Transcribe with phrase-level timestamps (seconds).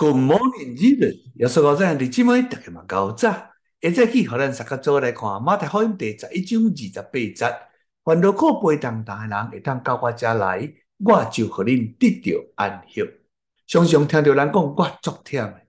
[0.00, 3.50] Good morning，日日，耶稣高赞，弟姊妹大家嘛高早。
[3.82, 7.56] 现在去，互咱三个组来看马太福音第十一章二十八节。
[8.02, 10.72] 凡劳苦背重担的人，会当到我这来，
[11.04, 13.04] 我就互恁得到安息。
[13.66, 15.60] 常常听到人讲我足忝的，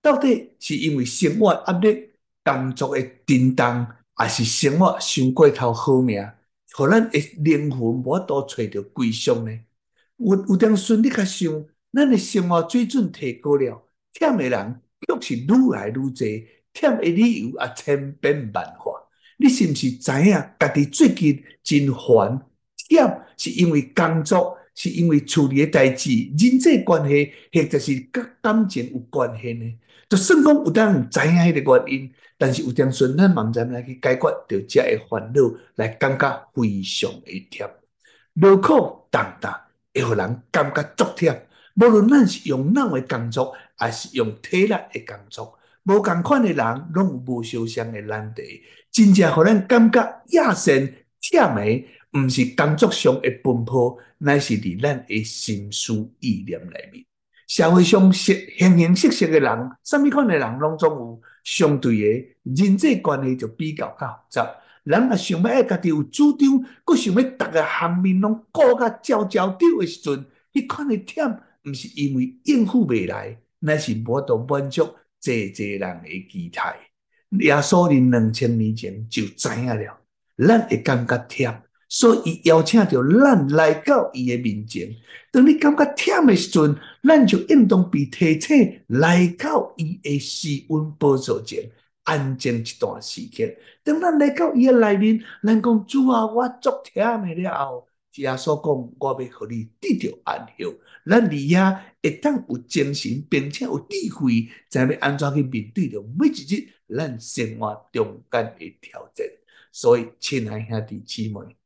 [0.00, 2.10] 到底是因为生活压力、
[2.44, 6.24] 工作的震动，还是生活伤过头好命，
[6.76, 9.58] 互咱的灵魂无法都找到归宿呢？
[10.18, 11.64] 有有点顺利较想。
[11.92, 18.92] 咱的生活水准提高了，忝的人却是愈来愈济，忝的理由也千变万化。
[19.36, 22.40] 你是毋是知影家己最近真烦？
[22.88, 29.78] 忝是因为工作，是因为处理的代志、人际关系，或者是甲感情有关系呢？
[30.08, 37.70] 就算讲有当知影迄个原因，但是有点时阵咱嘛毋知来去解决就遮个烦恼，来感觉非常的忝，
[38.34, 39.60] 劳苦重担
[39.92, 41.38] 会互人感觉足忝。
[41.74, 48.62] 无论咱是用脑的工作，还是用体力的工作，无共款的人，拢有无相像的难题。
[48.90, 50.92] 真正互咱感觉野心
[51.22, 57.04] 忝的，毋是工作上的奔波，乃是伫咱的心思意念内面。
[57.48, 64.50] 社会上形形色色的人，啥物款的人拢总有相对的人际关系就比较较复杂。
[64.84, 71.38] 人若想要爱家己有主张，阁想要逐个方面拢顾甲焦焦掉的时阵，迄款的忝。
[71.64, 74.82] 毋是因为应付未来，乃是无法满足
[75.22, 76.76] 侪侪人的期待。
[77.40, 79.98] 耶稣人两千年前就知影了，
[80.36, 81.56] 咱会感觉忝，
[81.88, 84.94] 所以邀请着咱来到伊的面前。
[85.30, 91.70] 当你感觉忝的时阵，咱就应当被提醒来到伊的施温宝座前，
[92.02, 93.56] 安静一段时间。
[93.84, 97.86] 当咱来到伊的内面，咱讲主啊，我足忝的了后。
[98.16, 100.64] 耶稣讲：“我要互你得到安息。”
[101.08, 109.26] 咱里遐会当有精神，并且有智慧，知要安怎去面对着每一日咱生活中间的挑战。
[109.72, 111.56] 所以，亲爱兄弟姊妹，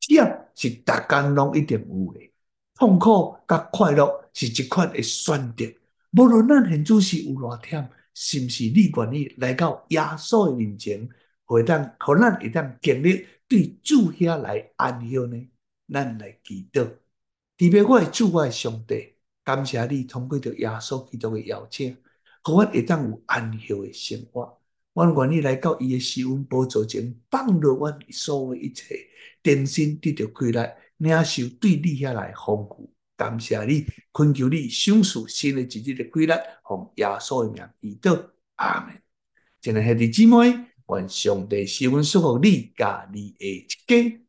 [0.00, 2.32] 忝是逐工拢一定有诶，
[2.74, 5.66] 痛苦甲快乐是一款诶选择。
[6.12, 11.06] 无论咱现主是有偌忝，是毋是你愿意来到耶稣诶面前，
[11.44, 15.46] 会当互咱会当经历对主遐来安息呢？
[15.92, 19.14] 咱来祈祷，特别我的主，我的上帝，
[19.44, 21.96] 感谢你通过着耶稣基督的邀请，
[22.42, 24.58] 互我会当有安息的生活。
[24.92, 29.08] 我愿意来到伊的施温宝座前，放落阮所有一切，
[29.42, 32.92] 重新得到归来，领受对你遐来丰富。
[33.16, 39.00] 感谢你，恳求你赏赐新的一日的归来，奉耶稣的名祈祷，阿门。
[39.60, 44.20] 亲爱的兄姊妹，愿上帝施温祝福你家你的一家。